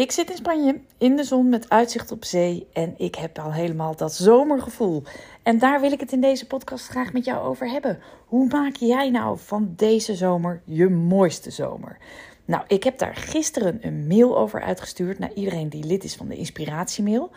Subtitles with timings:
[0.00, 3.52] Ik zit in Spanje in de zon met uitzicht op zee en ik heb al
[3.52, 5.02] helemaal dat zomergevoel.
[5.42, 7.98] En daar wil ik het in deze podcast graag met jou over hebben.
[8.26, 11.98] Hoe maak jij nou van deze zomer je mooiste zomer?
[12.44, 16.28] Nou, ik heb daar gisteren een mail over uitgestuurd naar iedereen die lid is van
[16.28, 17.30] de inspiratiemail.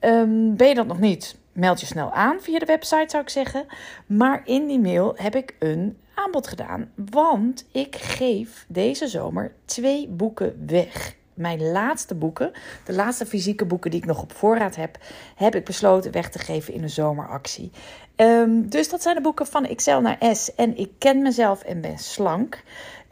[0.00, 1.36] Um, ben je dat nog niet?
[1.52, 3.66] Meld je snel aan via de website, zou ik zeggen.
[4.06, 6.90] Maar in die mail heb ik een aanbod gedaan.
[6.94, 12.52] Want ik geef deze zomer twee boeken weg mijn laatste boeken,
[12.84, 14.98] de laatste fysieke boeken die ik nog op voorraad heb,
[15.36, 17.70] heb ik besloten weg te geven in een zomeractie.
[18.16, 21.80] Um, dus dat zijn de boeken van Excel naar S en Ik ken mezelf en
[21.80, 22.62] ben slank.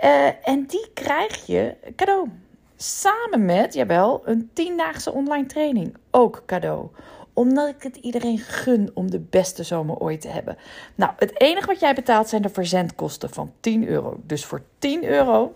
[0.04, 2.28] Uh, en die krijg je cadeau.
[2.76, 5.96] Samen met, jawel, een tiendaagse online training.
[6.10, 6.88] Ook cadeau
[7.34, 10.56] omdat ik het iedereen gun om de beste zomer ooit te hebben.
[10.94, 14.20] Nou, het enige wat jij betaalt zijn de verzendkosten van 10 euro.
[14.22, 15.54] Dus voor 10 euro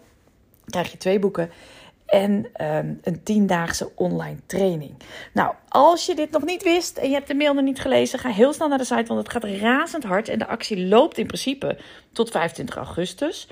[0.64, 1.50] krijg je twee boeken
[2.08, 4.94] en um, een tiendaagse online training.
[5.32, 8.19] Nou, als je dit nog niet wist en je hebt de mail nog niet gelezen,
[8.19, 11.18] ga heel snel naar de site, want het gaat razend hard en de actie loopt
[11.18, 11.78] in principe
[12.12, 13.48] tot 25 augustus.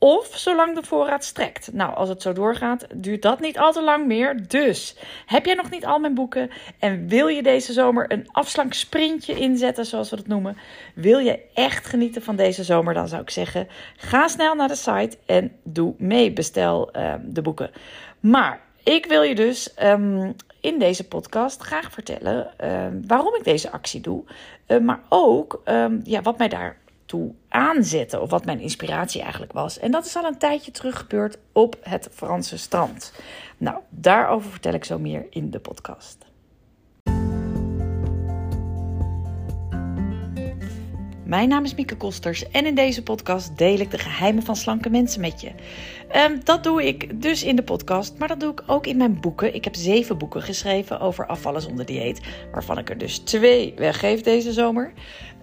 [0.00, 1.72] Of zolang de voorraad strekt.
[1.72, 4.48] Nou, als het zo doorgaat, duurt dat niet al te lang meer.
[4.48, 4.96] Dus
[5.26, 9.86] heb jij nog niet al mijn boeken en wil je deze zomer een afslanksprintje inzetten,
[9.86, 10.56] zoals we dat noemen?
[10.94, 12.94] Wil je echt genieten van deze zomer?
[12.94, 16.32] Dan zou ik zeggen: ga snel naar de site en doe mee.
[16.32, 17.70] Bestel uh, de boeken.
[18.20, 23.70] Maar ik wil je dus um, in deze podcast graag vertellen uh, waarom ik deze
[23.70, 24.24] actie doe.
[24.66, 25.62] Uh, maar ook
[26.02, 26.76] ja, wat mij daar
[27.08, 28.22] toe aanzetten.
[28.22, 29.78] Of wat mijn inspiratie eigenlijk was.
[29.78, 33.12] En dat is al een tijdje terug gebeurd op het Franse strand.
[33.58, 36.26] Nou, daarover vertel ik zo meer in de podcast.
[41.28, 44.90] Mijn naam is Mieke Kosters en in deze podcast deel ik de geheimen van slanke
[44.90, 45.50] mensen met je.
[46.16, 49.20] Um, dat doe ik dus in de podcast, maar dat doe ik ook in mijn
[49.20, 49.54] boeken.
[49.54, 52.20] Ik heb zeven boeken geschreven over afvallen zonder dieet,
[52.52, 54.92] waarvan ik er dus twee weggeef deze zomer.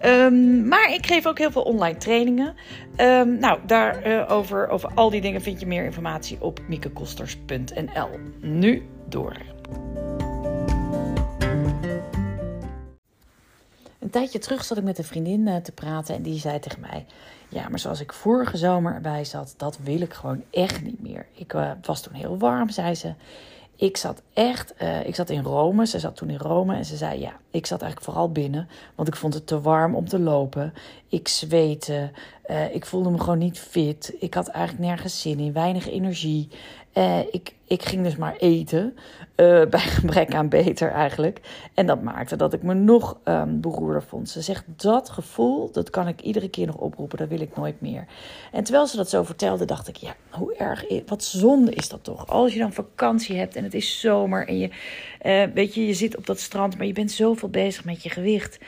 [0.04, 2.54] Um, maar ik geef ook heel veel online trainingen.
[2.96, 8.08] Um, nou, daarover, uh, over al die dingen vind je meer informatie op miekekosters.nl.
[8.40, 9.36] Nu door.
[14.06, 16.80] Een tijdje terug zat ik met een vriendin uh, te praten en die zei tegen
[16.80, 17.06] mij:
[17.48, 21.26] Ja, maar zoals ik vorige zomer erbij zat, dat wil ik gewoon echt niet meer.
[21.32, 23.14] Ik uh, was toen heel warm, zei ze.
[23.76, 25.86] Ik zat echt, uh, ik zat in Rome.
[25.86, 29.08] Ze zat toen in Rome en ze zei: Ja, ik zat eigenlijk vooral binnen, want
[29.08, 30.72] ik vond het te warm om te lopen.
[31.08, 32.10] Ik zweette,
[32.72, 34.14] ik voelde me gewoon niet fit.
[34.18, 36.48] Ik had eigenlijk nergens zin in, weinig energie.
[36.98, 38.96] Uh, ik, ik ging dus maar eten,
[39.36, 41.40] uh, bij gebrek aan beter eigenlijk.
[41.74, 44.28] En dat maakte dat ik me nog um, beroerder vond.
[44.28, 47.80] Ze zegt, dat gevoel, dat kan ik iedere keer nog oproepen, dat wil ik nooit
[47.80, 48.06] meer.
[48.52, 52.04] En terwijl ze dat zo vertelde, dacht ik, ja, hoe erg, wat zonde is dat
[52.04, 52.26] toch?
[52.28, 54.70] Als je dan vakantie hebt en het is zomer en je,
[55.22, 58.10] uh, weet je, je zit op dat strand, maar je bent zoveel bezig met je
[58.10, 58.58] gewicht.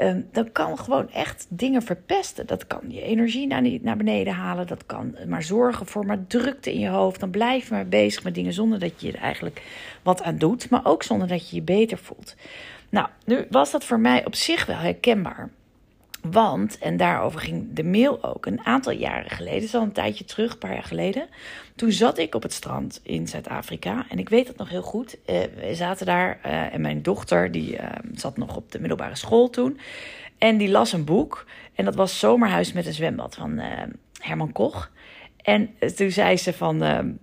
[0.00, 2.46] Um, dan kan gewoon echt dingen verpesten.
[2.46, 4.66] Dat kan je energie naar, naar beneden halen.
[4.66, 7.20] Dat kan maar zorgen voor maar drukte in je hoofd.
[7.20, 9.62] Dan blijf je maar bezig met dingen zonder dat je er eigenlijk
[10.02, 10.70] wat aan doet.
[10.70, 12.36] Maar ook zonder dat je je beter voelt.
[12.88, 15.50] Nou, nu was dat voor mij op zich wel herkenbaar.
[16.22, 20.52] Want, en daarover ging de mail ook, een aantal jaren geleden, al een tijdje terug,
[20.52, 21.28] een paar jaar geleden.
[21.76, 24.06] Toen zat ik op het strand in Zuid-Afrika.
[24.08, 25.16] En ik weet het nog heel goed.
[25.26, 29.16] Uh, we zaten daar uh, en mijn dochter, die uh, zat nog op de middelbare
[29.16, 29.78] school toen.
[30.38, 31.44] En die las een boek.
[31.74, 33.60] En dat was Zomerhuis met een zwembad van
[34.20, 34.90] Herman Koch.
[35.42, 36.78] En toen zei ze van,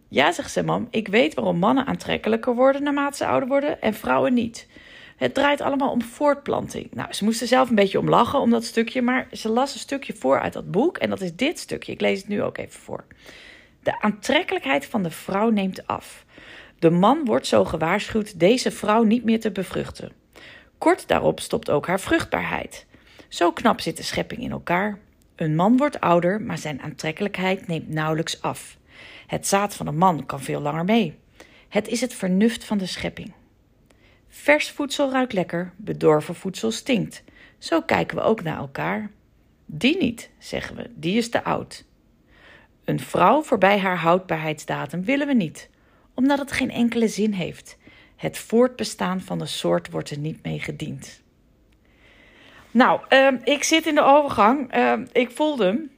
[0.10, 3.94] ja, zegt ze, mam, ik weet waarom mannen aantrekkelijker worden naarmate ze ouder worden en
[3.94, 4.68] vrouwen niet.
[5.16, 6.88] Het draait allemaal om voortplanting.
[6.94, 9.80] Nou, ze moesten zelf een beetje om lachen om dat stukje, maar ze las een
[9.80, 10.98] stukje voor uit dat boek.
[10.98, 11.92] En dat is dit stukje.
[11.92, 13.06] Ik lees het nu ook even voor.
[13.84, 16.26] De aantrekkelijkheid van de vrouw neemt af.
[16.80, 20.12] De man wordt zo gewaarschuwd deze vrouw niet meer te bevruchten.
[20.78, 22.86] Kort daarop stopt ook haar vruchtbaarheid.
[23.28, 25.00] Zo knap zit de schepping in elkaar.
[25.36, 28.78] Een man wordt ouder, maar zijn aantrekkelijkheid neemt nauwelijks af.
[29.28, 31.18] Het zaad van een man kan veel langer mee.
[31.70, 33.34] Het is het vernuft van de schepping.
[34.38, 37.24] Vers voedsel ruikt lekker, bedorven voedsel stinkt.
[37.58, 39.12] Zo kijken we ook naar elkaar.
[39.66, 41.86] Die niet, zeggen we, die is te oud.
[42.84, 45.70] Een vrouw voorbij haar houdbaarheidsdatum willen we niet,
[46.14, 47.78] omdat het geen enkele zin heeft.
[48.16, 51.22] Het voortbestaan van de soort wordt er niet mee gediend.
[52.72, 54.76] Nou, uh, ik zit in de overgang.
[54.76, 55.92] Uh, ik voelde hem.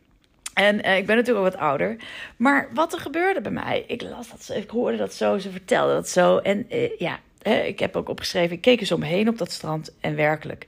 [0.54, 1.96] En uh, ik ben natuurlijk al wat ouder.
[2.36, 5.94] Maar wat er gebeurde bij mij, ik las dat, ik hoorde dat zo, ze vertelde
[5.94, 6.38] dat zo.
[6.38, 9.52] En uh, ja, ik heb ook opgeschreven, ik keek eens om me heen op dat
[9.52, 10.66] strand en werkelijk.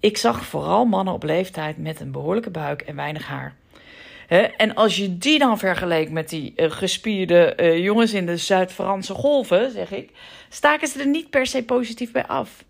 [0.00, 3.54] Ik zag vooral mannen op leeftijd met een behoorlijke buik en weinig haar.
[4.56, 9.14] en als je die dan vergeleek met die uh, gespierde uh, jongens in de Zuid-Franse
[9.14, 10.10] golven, zeg ik,
[10.48, 12.64] staken ze er niet per se positief bij af.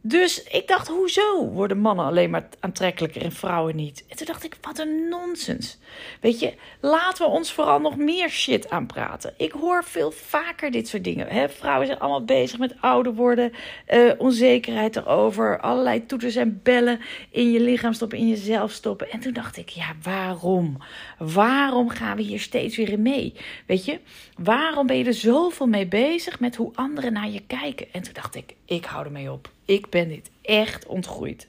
[0.00, 4.04] Dus ik dacht, hoezo worden mannen alleen maar aantrekkelijker en vrouwen niet?
[4.08, 5.78] En toen dacht ik, wat een nonsens.
[6.20, 9.34] Weet je, laten we ons vooral nog meer shit aanpraten.
[9.36, 11.26] Ik hoor veel vaker dit soort dingen.
[11.26, 11.48] Hè?
[11.48, 13.52] Vrouwen zijn allemaal bezig met ouder worden,
[13.88, 17.00] uh, onzekerheid erover, allerlei toeters en bellen
[17.30, 19.10] in je lichaam stoppen, in jezelf stoppen.
[19.10, 20.76] En toen dacht ik, ja, waarom?
[21.18, 23.34] Waarom gaan we hier steeds weer in mee?
[23.66, 23.98] Weet je,
[24.38, 27.86] waarom ben je er zoveel mee bezig met hoe anderen naar je kijken?
[27.92, 29.56] En toen dacht ik, ik hou ermee op.
[29.68, 31.46] Ik ben dit echt ontgroeid.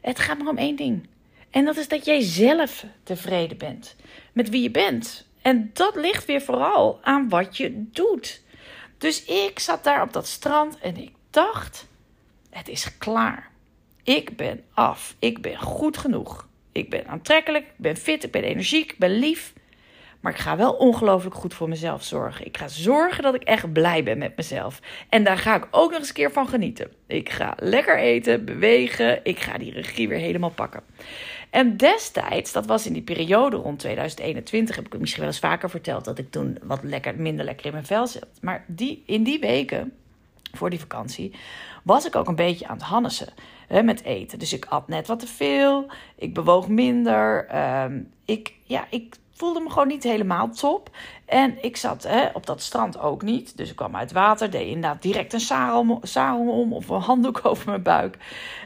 [0.00, 1.06] Het gaat maar om één ding.
[1.50, 3.96] En dat is dat jij zelf tevreden bent
[4.32, 5.26] met wie je bent.
[5.42, 8.42] En dat ligt weer vooral aan wat je doet.
[8.98, 11.86] Dus ik zat daar op dat strand en ik dacht:
[12.50, 13.50] het is klaar.
[14.02, 15.14] Ik ben af.
[15.18, 16.48] Ik ben goed genoeg.
[16.72, 19.52] Ik ben aantrekkelijk, ik ben fit, ik ben energiek, ik ben lief.
[20.24, 22.46] Maar ik ga wel ongelooflijk goed voor mezelf zorgen.
[22.46, 24.80] Ik ga zorgen dat ik echt blij ben met mezelf.
[25.08, 26.90] En daar ga ik ook nog eens een keer van genieten.
[27.06, 29.24] Ik ga lekker eten, bewegen.
[29.24, 30.80] Ik ga die regie weer helemaal pakken.
[31.50, 35.40] En destijds, dat was in die periode rond 2021, heb ik het misschien wel eens
[35.40, 38.26] vaker verteld, dat ik toen wat lekker, minder lekker in mijn vel zat.
[38.40, 39.92] Maar die, in die weken,
[40.52, 41.34] voor die vakantie,
[41.82, 43.32] was ik ook een beetje aan het hannessen
[43.68, 44.38] hè, met eten.
[44.38, 45.86] Dus ik at net wat te veel,
[46.16, 47.46] ik bewoog minder.
[47.46, 50.90] Ehm, ik, ja, ik voelde me gewoon niet helemaal top.
[51.26, 53.56] En ik zat hè, op dat strand ook niet.
[53.56, 55.40] Dus ik kwam uit water, deed inderdaad direct een
[56.02, 58.16] sarel, om of een handdoek over mijn buik.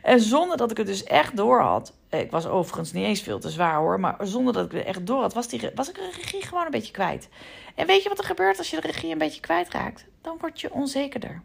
[0.03, 1.93] En zonder dat ik het dus echt door had.
[2.11, 4.00] Ik was overigens niet eens veel te zwaar hoor.
[4.00, 6.65] Maar zonder dat ik het echt door had, was, die, was ik de regie gewoon
[6.65, 7.29] een beetje kwijt.
[7.75, 10.06] En weet je wat er gebeurt als je de regie een beetje kwijtraakt?
[10.20, 11.43] Dan word je onzekerder.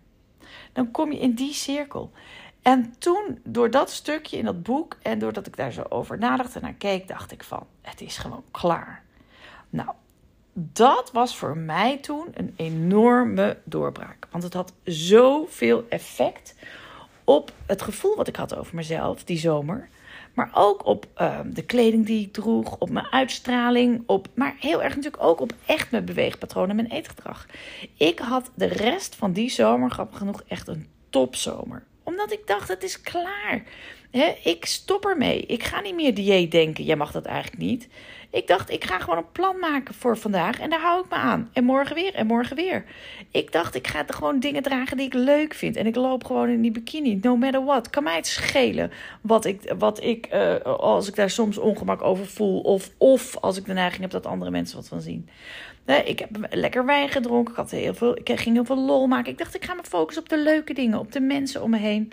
[0.74, 2.12] Dan kom je in die cirkel.
[2.62, 6.56] En toen, door dat stukje in dat boek en doordat ik daar zo over nadacht
[6.56, 9.04] en naar keek, dacht ik van, het is gewoon klaar.
[9.74, 9.90] Nou,
[10.54, 14.28] dat was voor mij toen een enorme doorbraak.
[14.31, 16.56] Want het had zoveel effect
[17.24, 19.90] op het gevoel wat ik had over mezelf die zomer.
[20.34, 24.84] Maar ook op ehm, de kleding die ik droeg, op mijn uitstraling, op, maar heel
[24.84, 27.48] erg natuurlijk ook op echt mijn beweegpatronen, mijn eetgedrag.
[27.98, 31.84] Ik had de rest van die zomer, grappig genoeg, echt een topzomer.
[32.04, 33.64] Omdat ik dacht, het is klaar.
[34.44, 35.42] ik stop ermee.
[35.42, 36.84] Ik ga niet meer dieet denken.
[36.84, 37.88] Jij mag dat eigenlijk niet.
[38.34, 41.16] Ik dacht, ik ga gewoon een plan maken voor vandaag en daar hou ik me
[41.16, 41.50] aan.
[41.54, 42.86] En morgen weer en morgen weer.
[43.32, 45.76] Ik dacht, ik ga gewoon dingen dragen die ik leuk vind.
[45.76, 47.90] En ik loop gewoon in die bikini, no matter what.
[47.90, 48.92] Kan mij het schelen
[49.22, 52.60] wat ik, wat ik uh, als ik daar soms ongemak over voel.
[52.60, 55.30] Of, of als ik de neiging heb dat andere mensen wat van zien.
[55.86, 57.52] Nee, ik heb lekker wijn gedronken.
[57.52, 59.32] Ik, had heel veel, ik ging heel veel lol maken.
[59.32, 61.78] Ik dacht, ik ga me focussen op de leuke dingen, op de mensen om me
[61.78, 62.12] heen.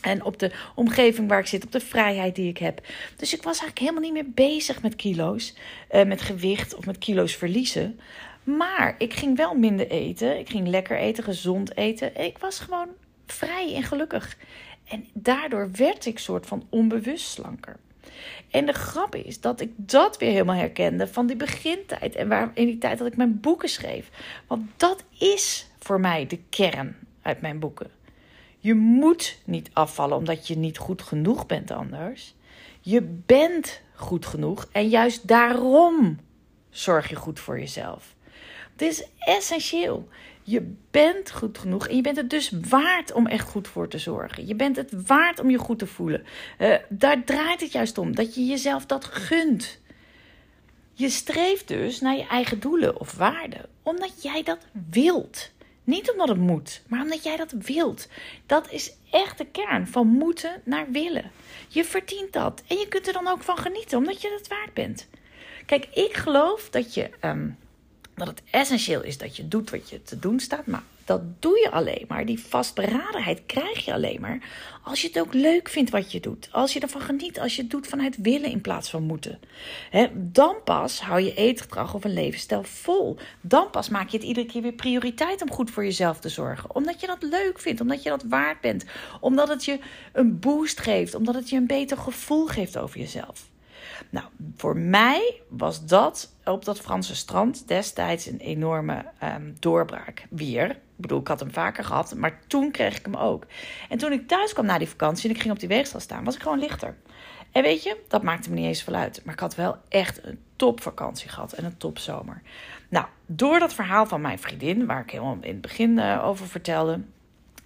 [0.00, 2.86] En op de omgeving waar ik zit, op de vrijheid die ik heb.
[3.16, 5.54] Dus ik was eigenlijk helemaal niet meer bezig met kilo's,
[5.92, 8.00] uh, met gewicht of met kilo's verliezen.
[8.44, 10.38] Maar ik ging wel minder eten.
[10.38, 12.16] Ik ging lekker eten, gezond eten.
[12.16, 12.88] Ik was gewoon
[13.26, 14.36] vrij en gelukkig.
[14.84, 17.76] En daardoor werd ik soort van onbewust slanker.
[18.50, 22.14] En de grap is dat ik dat weer helemaal herkende van die begintijd.
[22.14, 24.10] En waar, in die tijd dat ik mijn boeken schreef.
[24.46, 27.97] Want dat is voor mij de kern uit mijn boeken.
[28.58, 32.34] Je moet niet afvallen omdat je niet goed genoeg bent anders.
[32.80, 36.18] Je bent goed genoeg en juist daarom
[36.70, 38.14] zorg je goed voor jezelf.
[38.72, 40.08] Het is essentieel.
[40.42, 43.98] Je bent goed genoeg en je bent het dus waard om echt goed voor te
[43.98, 44.46] zorgen.
[44.46, 46.24] Je bent het waard om je goed te voelen.
[46.58, 49.80] Uh, daar draait het juist om, dat je jezelf dat gunt.
[50.92, 55.50] Je streeft dus naar je eigen doelen of waarden, omdat jij dat wilt.
[55.88, 58.08] Niet omdat het moet, maar omdat jij dat wilt.
[58.46, 61.30] Dat is echt de kern van moeten naar willen.
[61.68, 64.74] Je verdient dat en je kunt er dan ook van genieten, omdat je het waard
[64.74, 65.08] bent.
[65.66, 67.58] Kijk, ik geloof dat, je, um,
[68.18, 71.58] dat het essentieel is dat je doet wat je te doen staat, maar dat doe
[71.58, 72.26] je alleen maar.
[72.26, 74.40] Die vastberadenheid krijg je alleen maar
[74.82, 76.48] als je het ook leuk vindt wat je doet.
[76.52, 79.40] Als je ervan geniet, als je het doet vanuit willen in plaats van moeten.
[80.14, 83.16] dan pas hou je eetgedrag of een levensstijl vol.
[83.40, 86.74] Dan pas maak je het iedere keer weer prioriteit om goed voor jezelf te zorgen.
[86.74, 88.84] Omdat je dat leuk vindt, omdat je dat waard bent.
[89.20, 89.78] Omdat het je
[90.12, 93.48] een boost geeft, omdat het je een beter gevoel geeft over jezelf.
[94.10, 100.26] Nou, voor mij was dat op dat Franse strand destijds een enorme um, doorbraak.
[100.30, 100.70] Weer.
[100.70, 103.46] Ik bedoel, ik had hem vaker gehad, maar toen kreeg ik hem ook.
[103.88, 106.24] En toen ik thuis kwam na die vakantie en ik ging op die weegschaal staan,
[106.24, 106.96] was ik gewoon lichter.
[107.52, 109.20] En weet je, dat maakte me niet eens veel uit.
[109.24, 112.42] Maar ik had wel echt een topvakantie gehad en een topzomer.
[112.88, 116.46] Nou, door dat verhaal van mijn vriendin, waar ik helemaal in het begin uh, over
[116.46, 117.00] vertelde.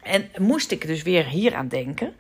[0.03, 2.15] En moest ik dus weer hier aan denken.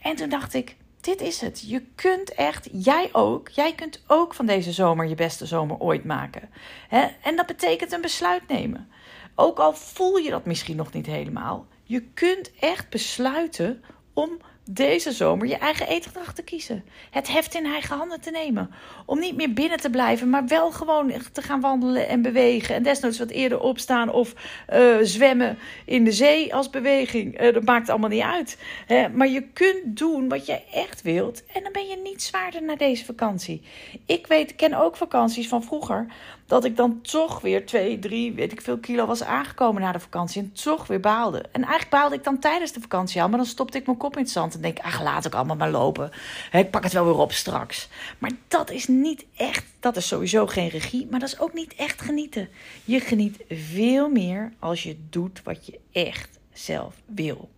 [0.00, 1.60] En toen dacht ik, dit is het.
[1.66, 6.04] Je kunt echt, jij ook, jij kunt ook van deze zomer je beste zomer ooit
[6.04, 6.50] maken.
[6.88, 7.06] Hè?
[7.22, 8.88] En dat betekent een besluit nemen.
[9.34, 14.38] Ook al voel je dat misschien nog niet helemaal, je kunt echt besluiten om
[14.72, 16.84] deze zomer je eigen eetgedrag te kiezen.
[17.10, 18.70] Het heft in eigen handen te nemen.
[19.06, 22.74] Om niet meer binnen te blijven, maar wel gewoon te gaan wandelen en bewegen.
[22.74, 24.34] En desnoods wat eerder opstaan of
[24.72, 27.42] uh, zwemmen in de zee als beweging.
[27.42, 28.58] Uh, dat maakt allemaal niet uit.
[28.86, 29.08] Hè?
[29.08, 31.42] Maar je kunt doen wat je echt wilt.
[31.52, 33.62] En dan ben je niet zwaarder naar deze vakantie.
[34.06, 36.06] Ik weet, ken ook vakanties van vroeger
[36.50, 40.00] dat ik dan toch weer twee, drie, weet ik veel kilo was aangekomen na de
[40.00, 41.38] vakantie en toch weer baalde.
[41.38, 44.16] En eigenlijk baalde ik dan tijdens de vakantie al, maar dan stopte ik mijn kop
[44.16, 46.10] in het zand en denk ach, laat ik allemaal maar lopen.
[46.52, 47.88] Ik pak het wel weer op straks.
[48.18, 51.74] Maar dat is niet echt, dat is sowieso geen regie, maar dat is ook niet
[51.74, 52.48] echt genieten.
[52.84, 57.48] Je geniet veel meer als je doet wat je echt zelf wil.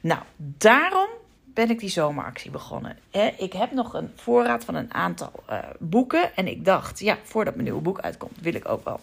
[0.00, 1.08] Nou, daarom
[1.44, 2.98] ben ik die zomeractie begonnen.
[3.38, 6.36] Ik heb nog een voorraad van een aantal uh, boeken.
[6.36, 9.00] En ik dacht, ja, voordat mijn nieuwe boek uitkomt, wil ik ook wel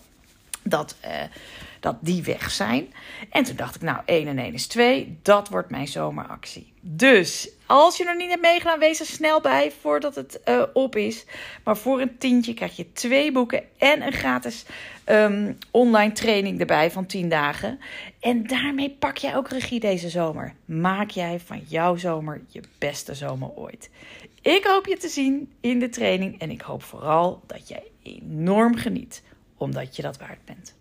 [0.64, 1.12] dat, uh,
[1.80, 2.94] dat die weg zijn.
[3.30, 5.20] En toen dacht ik, nou, 1 en 1 is 2.
[5.22, 6.74] Dat wordt mijn zomeractie.
[6.82, 10.96] Dus als je nog niet hebt meegedaan, wees er snel bij voordat het uh, op
[10.96, 11.26] is.
[11.64, 14.66] Maar voor een tientje krijg je twee boeken en een gratis
[15.06, 17.80] um, online training erbij van 10 dagen.
[18.20, 20.54] En daarmee pak jij ook regie deze zomer.
[20.66, 23.90] Maak jij van jouw zomer je beste zomer ooit.
[24.42, 28.76] Ik hoop je te zien in de training en ik hoop vooral dat jij enorm
[28.76, 29.24] geniet,
[29.60, 30.79] omdat je dat waard bent.